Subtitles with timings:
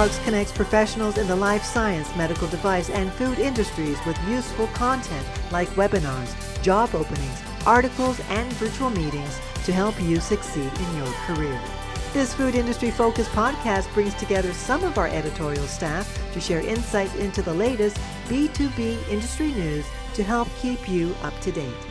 [0.00, 5.26] Talks connects professionals in the life science, medical device, and food industries with useful content
[5.52, 6.32] like webinars,
[6.62, 11.60] job openings, articles, and virtual meetings to help you succeed in your career.
[12.14, 17.14] This food industry focused podcast brings together some of our editorial staff to share insights
[17.16, 21.86] into the latest B2B industry news to help keep you up to date.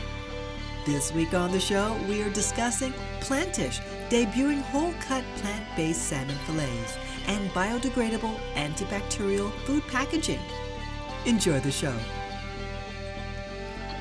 [0.83, 6.37] This week on the show, we are discussing Plantish, debuting whole cut plant based salmon
[6.47, 6.97] fillets,
[7.29, 10.39] and biodegradable antibacterial food packaging.
[11.25, 11.95] Enjoy the show.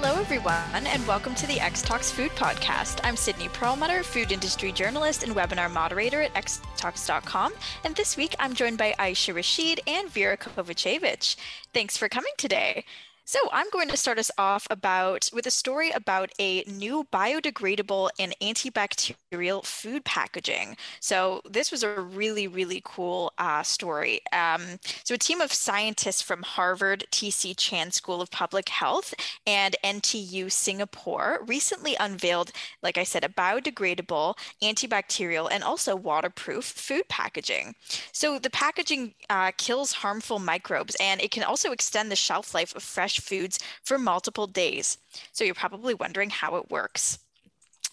[0.01, 3.01] Hello, everyone, and welcome to the X Talks Food Podcast.
[3.05, 7.53] I'm Sydney Perlmutter, food industry journalist and webinar moderator at xtalks.com.
[7.85, 11.37] And this week, I'm joined by Aisha Rashid and Vera Kovacevic.
[11.75, 12.85] Thanks for coming today.
[13.29, 18.09] So I'm going to start us off about with a story about a new biodegradable
[18.19, 20.79] and antibacterial food packaging.
[21.01, 24.20] So this was a really, really cool uh, story.
[24.33, 27.55] Um, so a team of scientists from Harvard T.H.
[27.55, 29.12] Chan School of Public Health
[29.47, 32.51] and NTU Singapore recently unveiled,
[32.83, 37.75] like I said, a biodegradable, antibacterial, and also waterproof food packaging.
[38.11, 42.75] So the packaging uh, kills harmful microbes and it can also extend the shelf life
[42.75, 44.98] of fresh foods for multiple days.
[45.33, 47.19] So you're probably wondering how it works.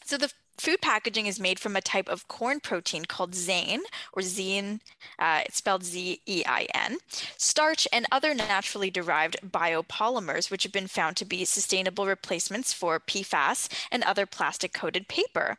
[0.05, 3.79] So the Food packaging is made from a type of corn protein called zein,
[4.13, 4.79] or zein,
[5.19, 6.97] uh, it's spelled Z E I N,
[7.37, 12.99] starch, and other naturally derived biopolymers, which have been found to be sustainable replacements for
[12.99, 15.57] PFAS and other plastic coated paper.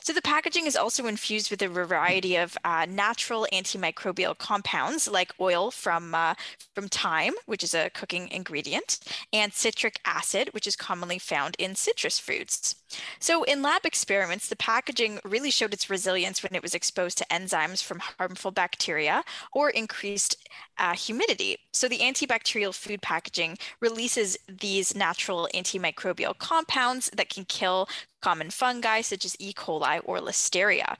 [0.00, 5.32] So the packaging is also infused with a variety of uh, natural antimicrobial compounds like
[5.40, 6.34] oil from, uh,
[6.74, 8.98] from thyme, which is a cooking ingredient,
[9.32, 12.76] and citric acid, which is commonly found in citrus fruits.
[13.18, 17.26] So in lab experiments, the packaging really showed its resilience when it was exposed to
[17.26, 19.22] enzymes from harmful bacteria
[19.52, 20.36] or increased
[20.78, 21.58] uh, humidity.
[21.72, 27.88] So the antibacterial food packaging releases these natural antimicrobial compounds that can kill
[28.20, 29.52] common fungi such as E.
[29.52, 30.96] coli or Listeria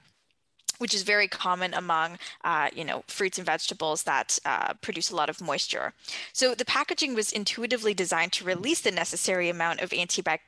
[0.77, 5.15] which is very common among uh, you know fruits and vegetables that uh, produce a
[5.15, 5.93] lot of moisture.
[6.33, 10.39] So the packaging was intuitively designed to release the necessary amount of antibacterial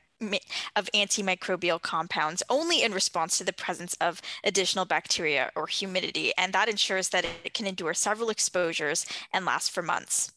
[0.76, 6.54] of antimicrobial compounds only in response to the presence of additional bacteria or humidity, and
[6.54, 10.32] that ensures that it can endure several exposures and last for months.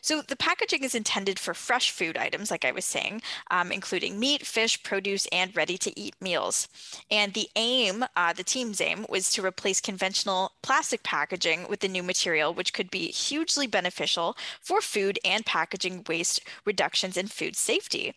[0.00, 3.20] So the packaging is intended for fresh food items, like I was saying,
[3.50, 6.68] um, including meat, fish, produce, and ready-to-eat meals.
[7.10, 11.88] And the aim, uh, the team's aim, was to replace conventional plastic packaging with the
[11.88, 17.54] new material, which could be hugely beneficial for food and packaging waste reductions and food
[17.54, 18.14] safety.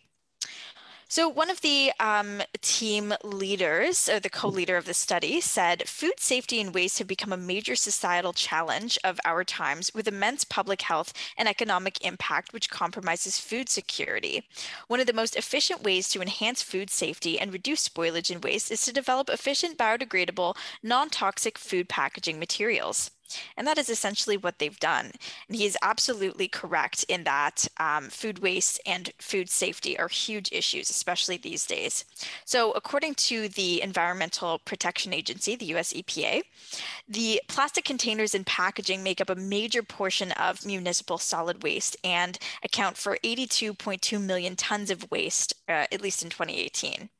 [1.12, 5.88] So, one of the um, team leaders, or the co leader of the study, said
[5.88, 10.44] food safety and waste have become a major societal challenge of our times with immense
[10.44, 14.46] public health and economic impact, which compromises food security.
[14.86, 18.70] One of the most efficient ways to enhance food safety and reduce spoilage and waste
[18.70, 23.10] is to develop efficient, biodegradable, non toxic food packaging materials.
[23.56, 25.12] And that is essentially what they've done.
[25.48, 30.50] And he is absolutely correct in that um, food waste and food safety are huge
[30.52, 32.04] issues, especially these days.
[32.44, 36.42] So, according to the Environmental Protection Agency, the US EPA,
[37.08, 42.38] the plastic containers and packaging make up a major portion of municipal solid waste and
[42.62, 47.10] account for 82.2 million tons of waste, uh, at least in 2018.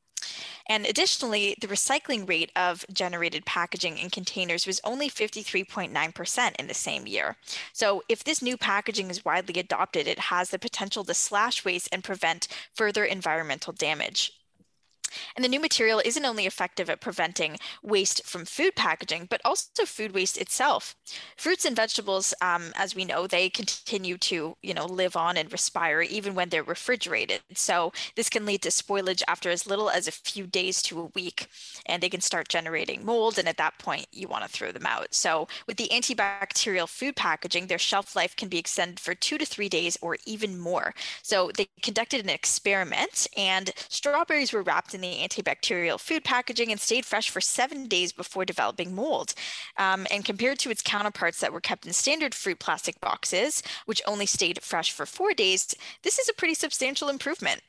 [0.69, 6.75] And additionally, the recycling rate of generated packaging in containers was only 53.9% in the
[6.75, 7.37] same year.
[7.73, 11.89] So if this new packaging is widely adopted, it has the potential to slash waste
[11.93, 14.33] and prevent further environmental damage.
[15.37, 19.85] And the new material isn't only effective at preventing waste from food packaging, but also
[19.85, 20.95] food waste itself.
[21.37, 25.53] Fruits and vegetables, um, as we know, they continue to, you know, live on and
[25.53, 27.41] respire even when they're refrigerated.
[27.55, 31.11] So this can lead to spoilage after as little as a few days to a
[31.15, 31.49] week,
[31.87, 33.39] and they can start generating mold.
[33.39, 35.15] And at that point, you want to throw them out.
[35.15, 39.47] So with the antibacterial food packaging, their shelf life can be extended for two to
[39.47, 40.95] three days or even more.
[41.23, 46.71] So they conducted an experiment, and strawberries were wrapped in in the antibacterial food packaging
[46.71, 49.35] and stayed fresh for seven days before developing mold.
[49.77, 54.03] Um, and compared to its counterparts that were kept in standard fruit plastic boxes, which
[54.07, 57.63] only stayed fresh for four days, this is a pretty substantial improvement.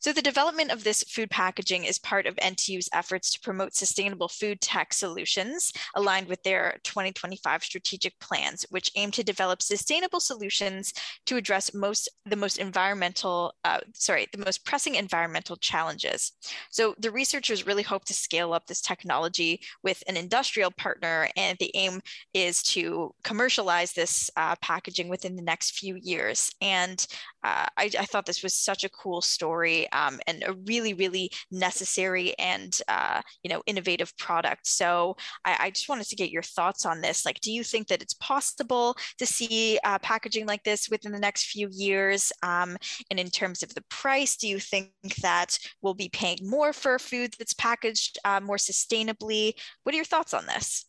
[0.00, 4.28] So, the development of this food packaging is part of NTU's efforts to promote sustainable
[4.28, 10.92] food tech solutions aligned with their 2025 strategic plans, which aim to develop sustainable solutions
[11.26, 16.32] to address most the most environmental, uh, sorry, the most pressing environmental challenges.
[16.70, 21.58] So, the researchers really hope to scale up this technology with an industrial partner, and
[21.58, 22.00] the aim
[22.34, 26.50] is to commercialize this uh, packaging within the next few years.
[26.60, 27.04] And
[27.44, 31.30] uh, I, I, thought this was such a cool story um, and a really, really
[31.52, 34.66] necessary and uh, you know innovative product.
[34.66, 37.24] So I, I, just wanted to get your thoughts on this.
[37.24, 41.18] Like, do you think that it's possible to see uh, packaging like this within the
[41.18, 42.32] next few years?
[42.42, 42.76] Um,
[43.10, 44.90] and in terms of the price, do you think
[45.22, 49.52] that we'll be paying more for food that's packaged uh, more sustainably?
[49.84, 50.86] What are your thoughts on this?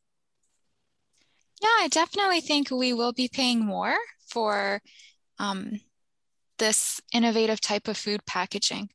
[1.61, 3.95] Yeah, I definitely think we will be paying more
[4.29, 4.81] for
[5.39, 5.79] um,
[6.59, 8.89] this innovative type of food packaging,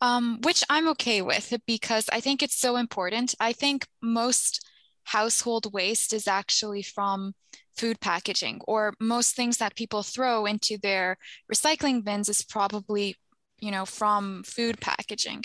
[0.00, 3.34] um, which I'm okay with because I think it's so important.
[3.40, 4.66] I think most
[5.04, 7.34] household waste is actually from
[7.76, 11.16] food packaging, or most things that people throw into their
[11.52, 13.16] recycling bins is probably
[13.60, 15.44] you know from food packaging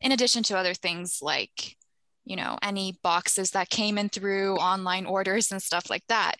[0.00, 1.76] in addition to other things like
[2.24, 6.34] you know any boxes that came in through online orders and stuff like that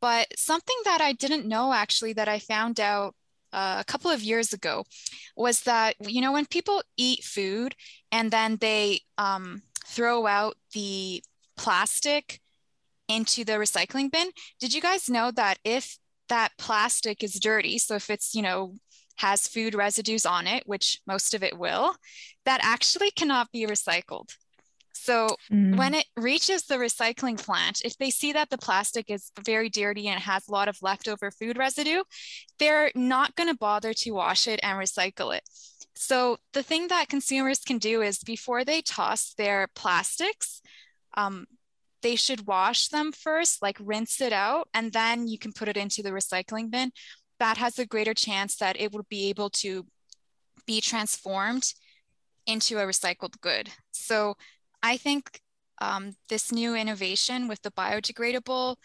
[0.00, 3.14] but something that i didn't know actually that i found out
[3.52, 4.84] uh, a couple of years ago
[5.36, 7.74] was that you know when people eat food
[8.10, 11.22] and then they um, throw out the
[11.56, 12.40] plastic
[13.08, 17.94] into the recycling bin did you guys know that if that plastic is dirty so
[17.94, 18.74] if it's you know
[19.16, 21.94] has food residues on it which most of it will
[22.46, 24.34] that actually cannot be recycled
[24.92, 25.76] so mm.
[25.76, 30.08] when it reaches the recycling plant, if they see that the plastic is very dirty
[30.08, 32.02] and has a lot of leftover food residue,
[32.58, 35.42] they're not going to bother to wash it and recycle it.
[35.94, 40.60] So the thing that consumers can do is before they toss their plastics,
[41.14, 41.46] um,
[42.02, 45.76] they should wash them first, like rinse it out, and then you can put it
[45.76, 46.90] into the recycling bin.
[47.38, 49.86] That has a greater chance that it will be able to
[50.66, 51.72] be transformed
[52.46, 53.70] into a recycled good.
[53.92, 54.36] So
[54.82, 55.40] I think
[55.80, 58.76] um, this new innovation with the biodegradable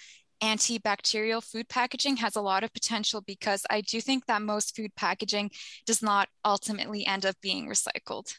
[0.41, 4.95] antibacterial food packaging has a lot of potential because I do think that most food
[4.95, 5.51] packaging
[5.85, 8.33] does not ultimately end up being recycled.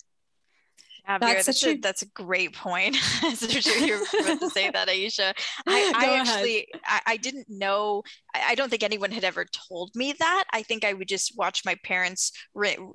[1.08, 2.96] Yeah, that's, that's, a, a, that's a great point.
[3.22, 5.32] You're about to say that, Aisha.
[5.66, 8.02] I, I actually, I, I, didn't know.
[8.34, 10.44] I, I, don't think anyone had ever told me that.
[10.52, 12.32] I think I would just watch my parents,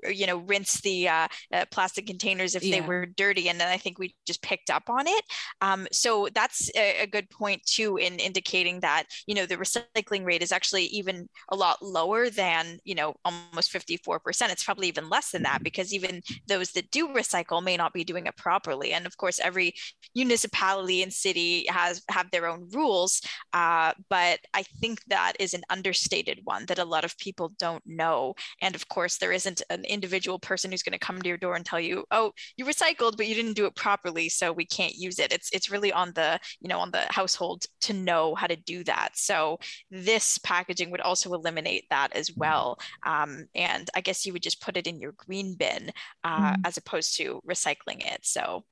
[0.08, 2.82] you know, rinse the uh, uh, plastic containers if yeah.
[2.82, 5.24] they were dirty, and then I think we just picked up on it.
[5.62, 10.24] Um, so that's a, a, good point too, in indicating that you know the recycling
[10.24, 14.52] rate is actually even a lot lower than you know almost 54 percent.
[14.52, 18.03] It's probably even less than that because even those that do recycle may not be
[18.04, 18.94] doing it properly.
[18.94, 19.74] And of course, every
[20.16, 23.22] municipality and city has have their own rules.
[23.54, 27.84] Uh, but I think that is an understated one that a lot of people don't
[27.86, 28.36] know.
[28.62, 31.56] And of course, there isn't an individual person who's going to come to your door
[31.56, 34.96] and tell you, "Oh, you recycled, but you didn't do it properly, so we can't
[34.96, 38.48] use it." It's it's really on the you know on the household to know how
[38.48, 39.10] to do that.
[39.16, 39.60] So
[39.92, 42.78] this packaging would also eliminate that as well.
[43.06, 45.92] Um, and I guess you would just put it in your green bin
[46.24, 46.56] uh, mm.
[46.66, 48.20] as opposed to recycling it.
[48.24, 48.64] So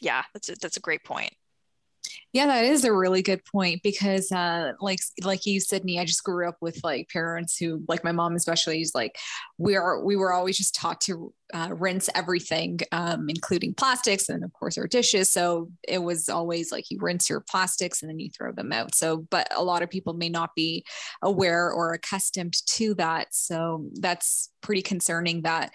[0.00, 1.32] yeah, that's a, that's a great point.
[2.32, 6.22] Yeah, that is a really good point because, uh, like, like you, Sydney, I just
[6.22, 9.16] grew up with like parents who, like my mom especially, is like,
[9.58, 14.44] we are we were always just taught to uh, rinse everything, um, including plastics and
[14.44, 15.30] of course our dishes.
[15.30, 18.94] So it was always like you rinse your plastics and then you throw them out.
[18.94, 20.84] So, but a lot of people may not be
[21.22, 23.28] aware or accustomed to that.
[23.32, 25.70] So that's pretty concerning that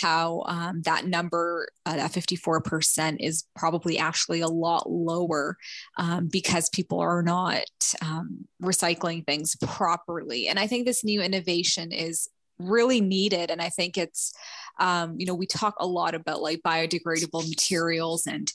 [0.00, 5.56] how um, that number, uh, that 54% is probably actually a lot lower
[5.98, 7.64] um, because people are not
[8.02, 10.48] um, recycling things properly.
[10.48, 12.28] And I think this new innovation is
[12.58, 13.50] really needed.
[13.50, 14.32] And I think it's,
[14.78, 18.50] um, you know, we talk a lot about like biodegradable materials and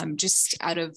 [0.00, 0.96] um, just out of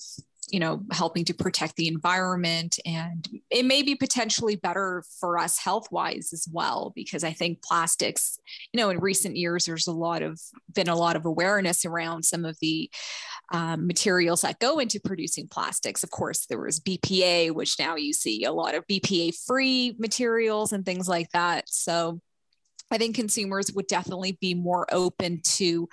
[0.50, 5.58] you know helping to protect the environment and it may be potentially better for us
[5.58, 8.40] health wise as well because i think plastics
[8.74, 10.42] you know in recent years there's a lot of
[10.74, 12.90] been a lot of awareness around some of the
[13.52, 16.04] um, materials that go into producing plastics.
[16.04, 20.74] Of course there was bpa which now you see a lot of bpa free materials
[20.74, 21.70] and things like that.
[21.70, 22.22] So
[22.92, 25.88] I think consumers would definitely be more open to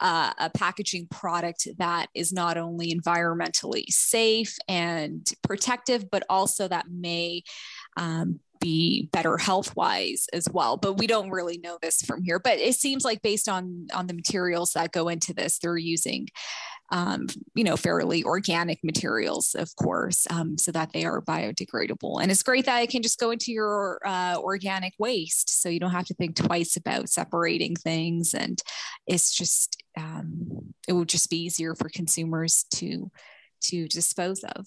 [0.00, 6.86] uh, a packaging product that is not only environmentally safe and protective, but also that
[6.90, 7.42] may
[7.98, 10.78] um, be better health wise as well.
[10.78, 12.38] But we don't really know this from here.
[12.38, 16.28] But it seems like based on on the materials that go into this they're using
[16.90, 22.20] um, you know fairly organic materials of course um, so that they are biodegradable.
[22.20, 25.80] And it's great that it can just go into your uh, organic waste so you
[25.80, 28.60] don't have to think twice about separating things and
[29.06, 33.10] it's just um, it will just be easier for consumers to
[33.60, 34.66] to dispose of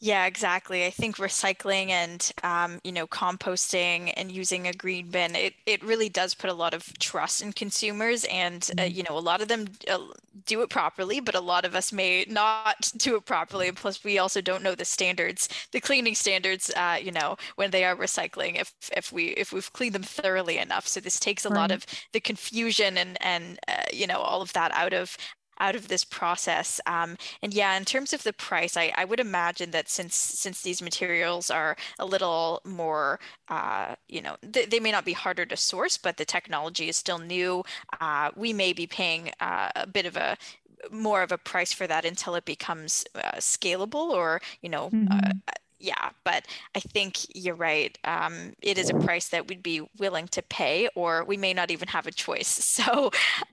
[0.00, 0.86] yeah, exactly.
[0.86, 5.82] I think recycling and um, you know composting and using a green bin it, it
[5.82, 8.96] really does put a lot of trust in consumers, and uh, mm-hmm.
[8.96, 9.98] you know a lot of them uh,
[10.46, 13.72] do it properly, but a lot of us may not do it properly.
[13.72, 16.70] Plus, we also don't know the standards, the cleaning standards.
[16.76, 20.58] Uh, you know when they are recycling, if if we if we've cleaned them thoroughly
[20.58, 20.86] enough.
[20.86, 21.56] So this takes a right.
[21.56, 25.16] lot of the confusion and and uh, you know all of that out of
[25.60, 26.80] out of this process.
[26.86, 30.62] Um, and yeah, in terms of the price, I, I would imagine that since since
[30.62, 35.46] these materials are a little more, uh, you know, th- they may not be harder
[35.46, 37.64] to source, but the technology is still new.
[38.00, 40.36] Uh, we may be paying uh, a bit of a
[40.90, 45.18] more of a price for that until it becomes uh, scalable or you know uh,
[45.18, 45.67] mm-hmm yeah,
[46.38, 47.96] but I think you're right.
[48.04, 51.70] Um, it is a price that we'd be willing to pay, or we may not
[51.70, 52.76] even have a choice.
[52.78, 53.10] So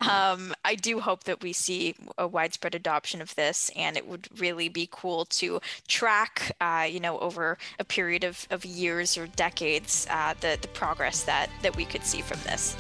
[0.08, 4.28] um, I do hope that we see a widespread adoption of this, and it would
[4.40, 9.26] really be cool to track, uh, you know, over a period of, of years or
[9.26, 12.76] decades, uh, the the progress that that we could see from this.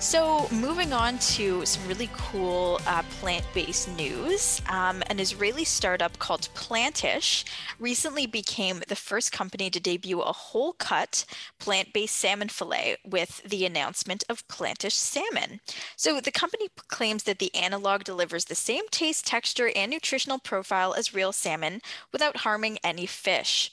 [0.00, 4.62] So, moving on to some really cool uh, plant based news.
[4.66, 7.44] Um, an Israeli startup called Plantish
[7.78, 11.26] recently became the first company to debut a whole cut
[11.58, 15.60] plant based salmon fillet with the announcement of Plantish salmon.
[15.96, 20.94] So, the company claims that the analog delivers the same taste, texture, and nutritional profile
[20.94, 23.70] as real salmon without harming any fish.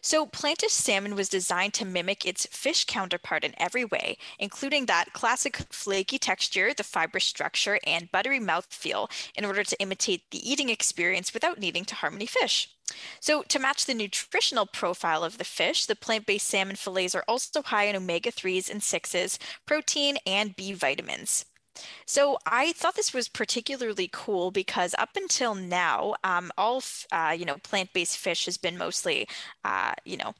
[0.00, 5.12] So, Plantish salmon was designed to mimic its fish counterpart in every way, including that
[5.12, 10.68] classic flaky texture, the fibrous structure, and buttery mouthfeel, in order to imitate the eating
[10.68, 12.70] experience without needing to harm any fish.
[13.20, 17.24] So, to match the nutritional profile of the fish, the plant based salmon fillets are
[17.26, 21.46] also high in omega 3s and 6s, protein, and B vitamins.
[22.06, 27.44] So I thought this was particularly cool because up until now, um, all uh, you
[27.44, 29.28] know plant-based fish has been mostly,
[29.64, 30.34] uh, you know,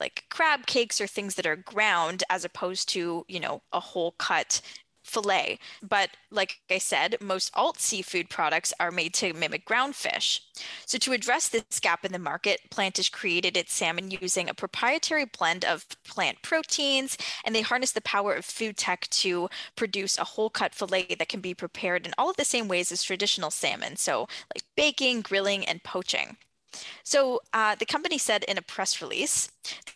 [0.00, 4.12] like crab cakes or things that are ground as opposed to you know a whole
[4.18, 4.60] cut
[5.10, 5.58] fillet.
[5.82, 10.42] But like I said, most alt seafood products are made to mimic ground fish.
[10.86, 15.24] So, to address this gap in the market, Plantish created its salmon using a proprietary
[15.24, 20.24] blend of plant proteins, and they harness the power of food tech to produce a
[20.24, 23.50] whole cut fillet that can be prepared in all of the same ways as traditional
[23.50, 23.96] salmon.
[23.96, 26.36] So, like baking, grilling, and poaching.
[27.04, 29.50] So uh, the company said in a press release,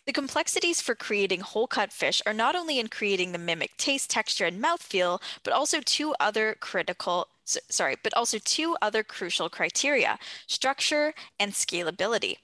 [0.05, 4.09] the complexities for creating whole cut fish are not only in creating the mimic taste,
[4.09, 10.17] texture, and mouthfeel, but also two other critical sorry, but also two other crucial criteria,
[10.47, 12.37] structure and scalability.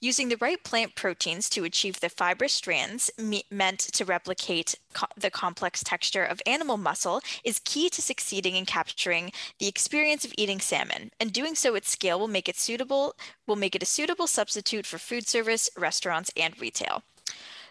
[0.00, 5.06] Using the right plant proteins to achieve the fibrous strands me- meant to replicate co-
[5.16, 10.32] the complex texture of animal muscle is key to succeeding in capturing the experience of
[10.38, 11.10] eating salmon.
[11.20, 13.14] And doing so at scale will make it suitable
[13.46, 17.02] will make it a suitable substitute for food service, restaurants, and retail.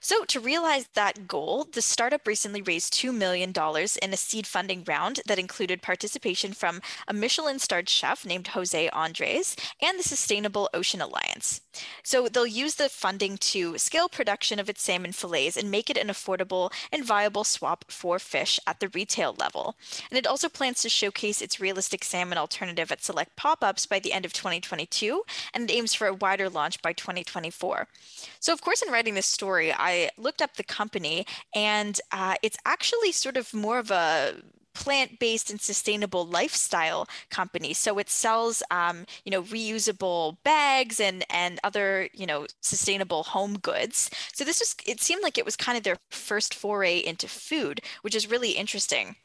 [0.01, 3.53] So, to realize that goal, the startup recently raised $2 million
[4.01, 8.89] in a seed funding round that included participation from a Michelin starred chef named Jose
[8.89, 11.61] Andres and the Sustainable Ocean Alliance.
[12.03, 15.97] So, they'll use the funding to scale production of its salmon fillets and make it
[15.97, 19.75] an affordable and viable swap for fish at the retail level.
[20.09, 23.99] And it also plans to showcase its realistic salmon alternative at select pop ups by
[23.99, 27.87] the end of 2022, and it aims for a wider launch by 2024.
[28.39, 32.35] So, of course, in writing this story, I I looked up the company, and uh,
[32.45, 34.35] it's actually sort of more of a
[34.73, 37.73] plant-based and sustainable lifestyle company.
[37.73, 43.55] So it sells, um, you know, reusable bags and and other, you know, sustainable home
[43.59, 44.09] goods.
[44.33, 47.81] So this was, it seemed like it was kind of their first foray into food,
[48.03, 49.15] which is really interesting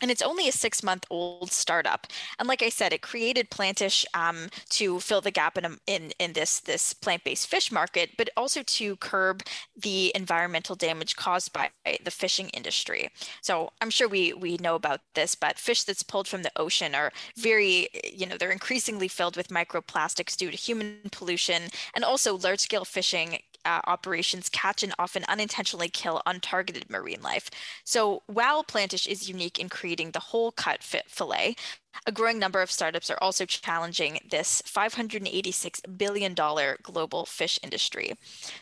[0.00, 2.06] and it's only a six month old startup.
[2.38, 6.32] And like i said it created plantish um, to fill the gap in, in, in
[6.32, 9.42] this this plant-based fish market but also to curb
[9.76, 11.70] the environmental damage caused by
[12.04, 13.08] the fishing industry.
[13.42, 16.94] So i'm sure we we know about this but fish that's pulled from the ocean
[16.94, 21.62] are very you know they're increasingly filled with microplastics due to human pollution
[21.94, 27.50] and also large scale fishing uh, operations catch and often unintentionally kill untargeted marine life.
[27.84, 31.56] So while Plantish is unique in creating the whole cut fit fillet,
[32.06, 36.34] A growing number of startups are also challenging this $586 billion
[36.82, 38.14] global fish industry.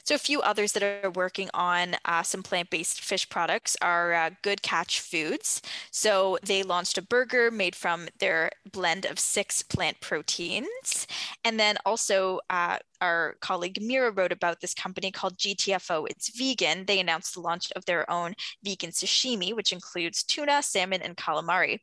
[0.02, 4.12] So, a few others that are working on uh, some plant based fish products are
[4.12, 5.62] uh, Good Catch Foods.
[5.90, 11.06] So, they launched a burger made from their blend of six plant proteins.
[11.44, 16.06] And then also, uh, our colleague Mira wrote about this company called GTFO.
[16.10, 16.86] It's vegan.
[16.86, 21.78] They announced the launch of their own vegan sashimi, which includes tuna, salmon, and calamari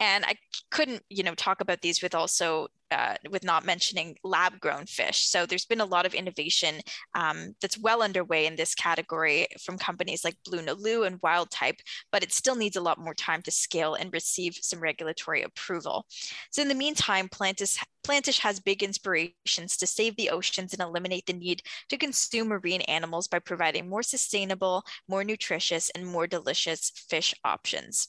[0.00, 0.34] and i
[0.70, 5.26] couldn't you know talk about these with also uh, with not mentioning lab grown fish
[5.26, 6.74] so there's been a lot of innovation
[7.14, 11.78] um, that's well underway in this category from companies like BlueNalu and Wildtype
[12.10, 16.04] but it still needs a lot more time to scale and receive some regulatory approval
[16.50, 21.24] so in the meantime plantish Plantish has big inspirations to save the oceans and eliminate
[21.26, 26.90] the need to consume marine animals by providing more sustainable, more nutritious, and more delicious
[26.90, 28.08] fish options.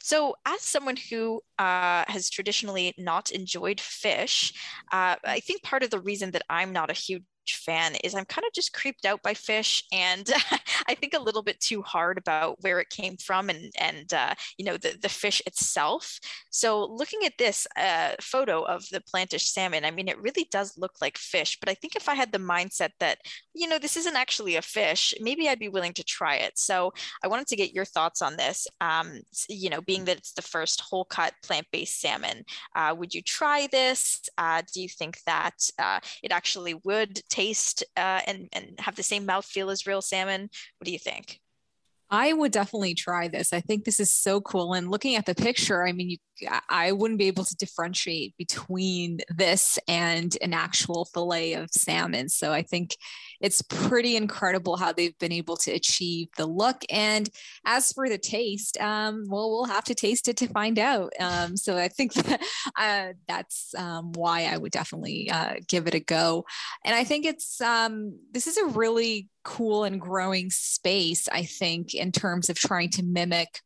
[0.00, 4.52] So, as someone who uh, has traditionally not enjoyed fish,
[4.92, 7.24] uh, I think part of the reason that I'm not a huge
[7.56, 10.28] fan is I'm kind of just creeped out by fish, and
[10.88, 14.34] I think a little bit too hard about where it came from and and uh,
[14.56, 16.18] you know the the fish itself.
[16.50, 20.78] So looking at this uh, photo of the plantish salmon, I mean it really does
[20.78, 21.58] look like fish.
[21.60, 23.18] But I think if I had the mindset that
[23.54, 26.58] you know this isn't actually a fish, maybe I'd be willing to try it.
[26.58, 28.66] So I wanted to get your thoughts on this.
[28.80, 33.14] Um, you know, being that it's the first whole cut plant based salmon, uh, would
[33.14, 34.20] you try this?
[34.36, 37.20] Uh, do you think that uh, it actually would?
[37.38, 40.42] Taste uh, and and have the same mouthfeel as real salmon.
[40.78, 41.40] What do you think?
[42.10, 43.52] I would definitely try this.
[43.52, 44.72] I think this is so cool.
[44.72, 46.16] And looking at the picture, I mean, you,
[46.68, 52.28] I wouldn't be able to differentiate between this and an actual fillet of salmon.
[52.28, 52.96] So I think
[53.40, 56.82] it's pretty incredible how they've been able to achieve the look.
[56.90, 57.28] And
[57.64, 61.12] as for the taste, um, well, we'll have to taste it to find out.
[61.20, 62.40] Um, so I think that,
[62.76, 66.44] uh, that's um, why I would definitely uh, give it a go.
[66.84, 71.94] And I think it's um, this is a really cool and growing space, I think,
[71.94, 73.60] in terms of trying to mimic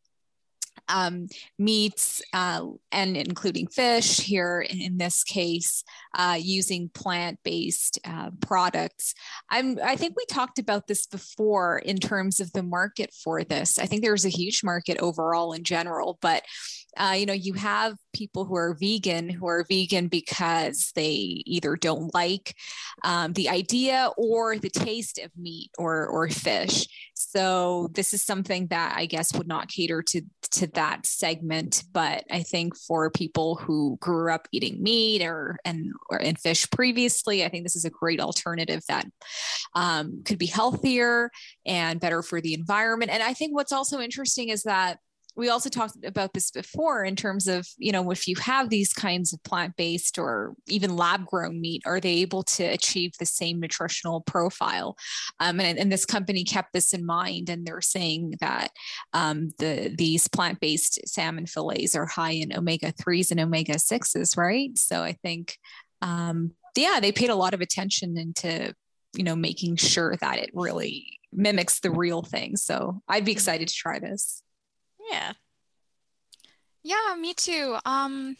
[0.88, 9.14] um, meats uh, and including fish here in this case uh, using plant-based uh, products
[9.50, 13.78] I'm, i think we talked about this before in terms of the market for this
[13.78, 16.42] i think there's a huge market overall in general but
[16.96, 21.74] uh, you know, you have people who are vegan who are vegan because they either
[21.76, 22.54] don't like
[23.02, 26.86] um, the idea or the taste of meat or or fish.
[27.14, 31.84] So this is something that I guess would not cater to to that segment.
[31.92, 36.70] But I think for people who grew up eating meat or and or in fish
[36.70, 39.06] previously, I think this is a great alternative that
[39.74, 41.30] um, could be healthier
[41.66, 43.10] and better for the environment.
[43.10, 44.98] And I think what's also interesting is that
[45.34, 48.92] we also talked about this before in terms of you know if you have these
[48.92, 53.60] kinds of plant-based or even lab grown meat are they able to achieve the same
[53.60, 54.96] nutritional profile?
[55.40, 58.70] Um, and, and, this company kept this in mind and they're saying that
[59.12, 64.76] um, the these plant-based salmon fillets are high in omega-3s and omega-6s right?
[64.76, 65.58] So i think
[66.02, 68.74] um, yeah they paid a lot of attention into
[69.16, 73.66] you know making sure that it really mimics the real thing so i'd be excited
[73.66, 74.42] to try this
[75.10, 75.32] yeah.
[76.82, 77.76] Yeah, me too.
[77.84, 78.36] Um,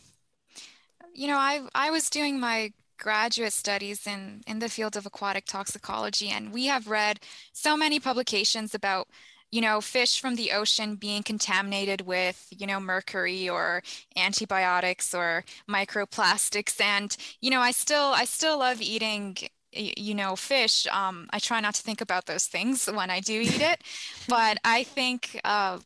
[1.14, 5.44] you know, I I was doing my graduate studies in in the field of aquatic
[5.46, 7.20] toxicology, and we have read
[7.53, 9.09] so many publications about
[9.53, 13.83] you know fish from the ocean being contaminated with you know mercury or
[14.17, 16.81] antibiotics or microplastics.
[16.81, 19.37] And you know i still i still love eating
[19.73, 20.87] you know fish.
[20.88, 23.83] Um, i try not to think about those things when i do eat it.
[24.29, 25.79] But i think uh,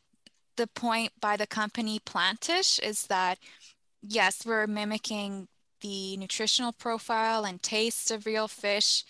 [0.55, 3.37] the point by the company Plantish is that
[4.01, 5.47] yes, we're mimicking
[5.81, 9.03] the nutritional profile and taste of real fish,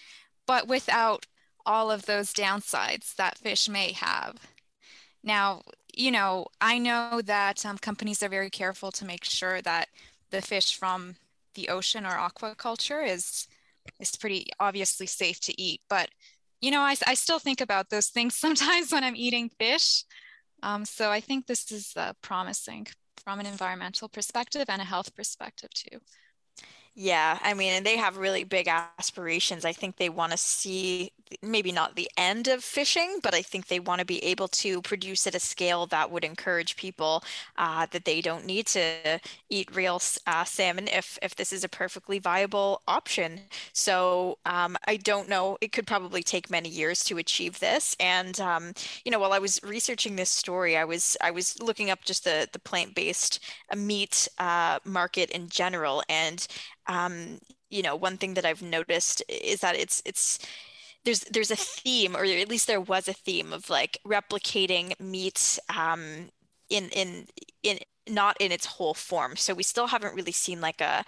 [0.46, 1.26] but without
[1.68, 4.38] all of those downsides that fish may have.
[5.24, 5.62] Now,
[5.94, 9.90] you know, I know that um, companies are very careful to make sure that
[10.32, 11.16] the fish from
[11.54, 13.48] the ocean or aquaculture is
[14.00, 15.82] is pretty obviously safe to eat.
[15.90, 16.10] But
[16.62, 20.04] you know, I, I still think about those things sometimes when I'm eating fish.
[20.64, 22.88] Um, so I think this is uh, promising
[23.24, 26.00] from an environmental perspective and a health perspective too.
[27.00, 29.66] Yeah, I mean, and they have really big aspirations.
[29.66, 31.12] I think they want to see
[31.44, 34.82] maybe not the end of fishing, but I think they want to be able to
[34.82, 37.24] produce at a scale that would encourage people
[37.58, 41.70] uh, that they don't need to eat real uh, salmon if if this is a
[41.70, 43.42] perfectly viable option.
[43.74, 45.58] So um, I don't know.
[45.62, 47.96] It could probably take many years to achieve this.
[48.00, 48.74] And um,
[49.06, 52.24] you know, while I was researching this story, I was I was looking up just
[52.24, 53.40] the the plant based
[53.72, 56.48] uh, meat uh, market in general, and
[56.88, 60.40] um, you know, one thing that I've noticed is that it's it's
[61.06, 65.60] there's there's a theme, or at least there was a theme of like replicating meat
[65.76, 66.30] um,
[66.70, 67.28] in in
[67.64, 69.36] in not in its whole form.
[69.36, 71.04] So we still haven't really seen like a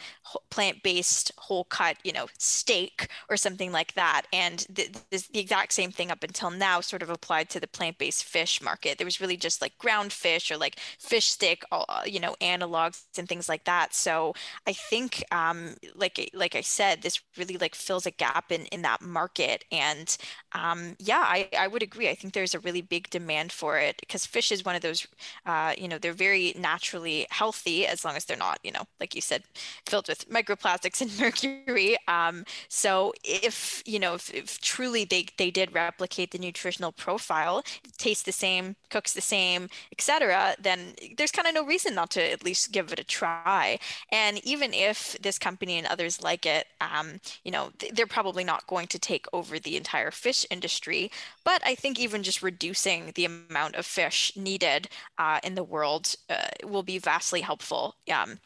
[0.52, 4.24] plant-based whole cut, you know, steak or something like that.
[4.34, 8.24] And the, the exact same thing up until now sort of applied to the plant-based
[8.24, 8.98] fish market.
[8.98, 13.04] There was really just like ground fish or like fish stick, uh, you know, analogs
[13.18, 13.94] and things like that.
[13.94, 14.34] So
[14.68, 18.82] I think, um, like like I said, this really like fills a gap in in
[18.84, 19.66] that market.
[19.72, 20.16] And
[20.54, 22.10] um, yeah, I I would agree.
[22.10, 25.08] I think there's a really big demand for it because fish is one of those,
[25.46, 29.16] uh, you know, they're very naturally healthy as long as they're not, you know, like
[29.16, 29.44] you said,
[29.86, 31.98] filled with microplastics and mercury.
[32.08, 37.64] Um, so if, you know, if, if truly they, they did replicate the nutritional profile,
[37.98, 42.32] tastes the same, cooks the same, etc., then there's kind of no reason not to
[42.32, 43.80] at least give it a try.
[44.12, 48.68] And even if this company and others like it, um, you know, they're probably not
[48.68, 51.12] going to take over the entire fish industry.
[51.43, 56.15] But I think even just reducing the amount of fish needed uh, in the world
[56.30, 57.95] uh, will will be vastly helpful.
[58.10, 58.39] Um,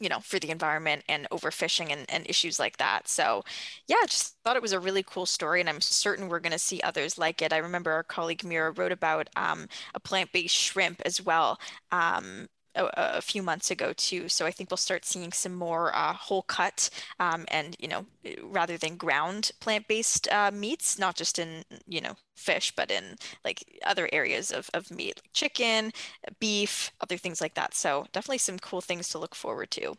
[0.00, 3.06] you know, for the environment and overfishing and, and issues like that.
[3.06, 3.44] So,
[3.86, 6.58] yeah, just thought it was a really cool story, and I'm certain we're going to
[6.58, 7.52] see others like it.
[7.52, 11.60] I remember our colleague Mira wrote about um, a plant based shrimp as well.
[11.92, 14.28] Um, a, a, few months ago too.
[14.28, 18.06] So I think we'll start seeing some more uh, whole cut um, and you know
[18.42, 23.64] rather than ground plant-based uh, meats, not just in you know fish, but in like
[23.84, 25.92] other areas of, of meat, like chicken,
[26.38, 27.74] beef, other things like that.
[27.74, 29.94] So definitely some cool things to look forward to.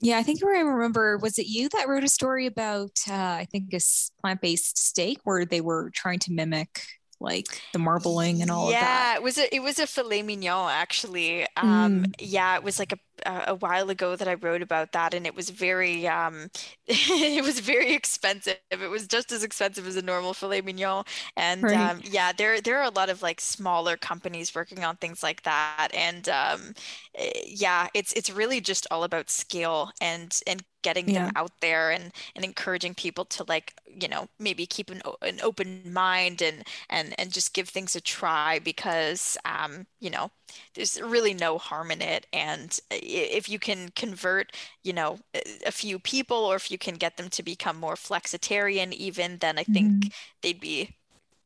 [0.00, 1.16] Yeah, I think I remember.
[1.18, 2.98] Was it you that wrote a story about?
[3.08, 3.80] Uh, I think a
[4.20, 6.82] plant-based steak where they were trying to mimic
[7.20, 9.12] like the marbling and all yeah, of that.
[9.12, 11.46] Yeah, it was a it was a filet mignon actually.
[11.56, 12.14] Um, mm.
[12.18, 15.34] yeah, it was like a a while ago that I wrote about that, and it
[15.34, 16.50] was very um,
[16.86, 18.56] it was very expensive.
[18.70, 21.04] It was just as expensive as a normal filet mignon,
[21.36, 21.76] and right.
[21.76, 25.42] um, yeah, there there are a lot of like smaller companies working on things like
[25.42, 26.74] that, and um,
[27.14, 31.24] eh, yeah, it's it's really just all about scale and and getting yeah.
[31.24, 35.38] them out there and and encouraging people to like you know maybe keep an, an
[35.42, 40.30] open mind and and and just give things a try because um you know
[40.74, 44.52] there's really no harm in it and if you can convert,
[44.82, 45.18] you know,
[45.66, 49.58] a few people or if you can get them to become more flexitarian even, then
[49.58, 50.08] I think mm-hmm.
[50.42, 50.96] they'd be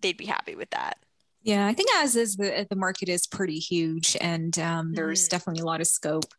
[0.00, 0.98] they'd be happy with that.
[1.42, 5.30] Yeah, I think as is the the market is pretty huge and um, there's mm.
[5.30, 6.32] definitely a lot of scope.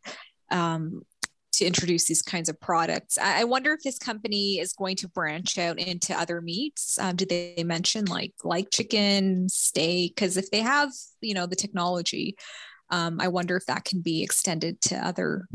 [0.50, 1.02] Um,
[1.52, 3.18] to introduce these kinds of products.
[3.18, 6.98] I wonder if this company is going to branch out into other meats.
[6.98, 10.14] Um, did they mention like like chicken, steak?
[10.14, 12.36] Because if they have, you know, the technology,
[12.90, 15.46] um, I wonder if that can be extended to other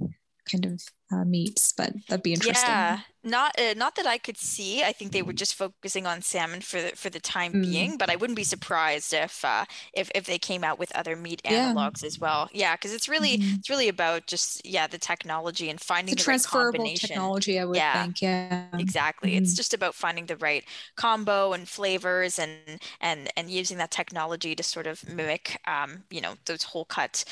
[0.50, 0.82] kind of
[1.12, 2.70] uh, meats, but that'd be interesting.
[2.70, 4.84] Yeah, not uh, not that I could see.
[4.84, 7.62] I think they were just focusing on salmon for the for the time mm.
[7.62, 11.16] being, but I wouldn't be surprised if uh, if if they came out with other
[11.16, 12.08] meat analogs yeah.
[12.08, 12.50] as well.
[12.54, 13.58] Yeah, because it's really mm.
[13.60, 17.60] it's really about just yeah the technology and finding the, the transferable right technology.
[17.60, 18.22] I would yeah, think.
[18.22, 19.34] Yeah, exactly.
[19.34, 19.42] Mm.
[19.42, 20.64] It's just about finding the right
[20.96, 26.22] combo and flavors and and and using that technology to sort of mimic um, you
[26.22, 27.24] know those whole cut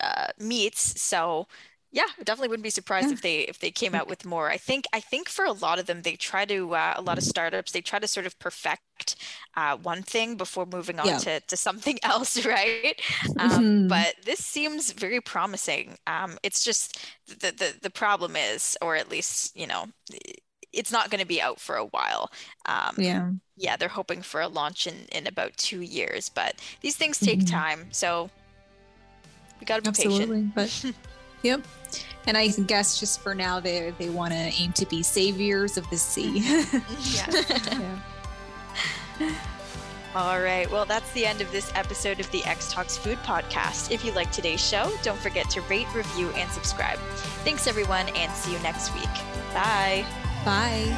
[0.00, 1.00] uh, meats.
[1.00, 1.48] So
[1.92, 3.14] yeah, definitely wouldn't be surprised yeah.
[3.14, 4.50] if they if they came out with more.
[4.50, 7.16] I think I think for a lot of them, they try to uh, a lot
[7.16, 9.16] of startups they try to sort of perfect
[9.56, 11.18] uh, one thing before moving on yeah.
[11.18, 13.00] to, to something else, right?
[13.38, 13.88] Um, mm-hmm.
[13.88, 15.96] But this seems very promising.
[16.06, 19.86] Um, it's just the, the the problem is, or at least you know,
[20.72, 22.30] it's not going to be out for a while.
[22.66, 26.96] Um, yeah, yeah, they're hoping for a launch in in about two years, but these
[26.96, 27.56] things take mm-hmm.
[27.56, 28.28] time, so
[29.60, 30.94] we got to be Absolutely, patient.
[30.94, 31.06] But
[31.46, 31.62] Yep.
[32.26, 35.88] And I guess just for now, they they want to aim to be saviors of
[35.90, 36.40] the sea.
[37.12, 38.00] yeah.
[39.20, 39.34] yeah.
[40.16, 40.68] All right.
[40.68, 43.92] Well, that's the end of this episode of the X Talks Food Podcast.
[43.92, 46.98] If you like today's show, don't forget to rate, review, and subscribe.
[47.44, 49.04] Thanks, everyone, and see you next week.
[49.54, 50.04] Bye.
[50.44, 50.96] Bye.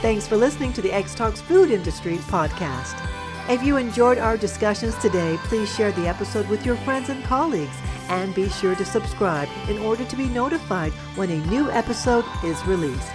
[0.00, 3.00] Thanks for listening to the X Talks Food Industry Podcast.
[3.48, 7.76] If you enjoyed our discussions today, please share the episode with your friends and colleagues
[8.08, 12.60] and be sure to subscribe in order to be notified when a new episode is
[12.66, 13.12] released.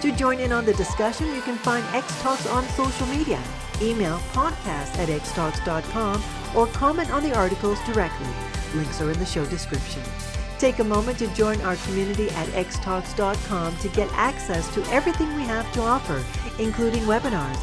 [0.00, 3.38] To join in on the discussion, you can find X Talks on social media.
[3.82, 8.32] Email podcast at xtalks.com or comment on the articles directly.
[8.74, 10.02] Links are in the show description.
[10.58, 15.42] Take a moment to join our community at xtalks.com to get access to everything we
[15.42, 16.24] have to offer,
[16.58, 17.62] including webinars,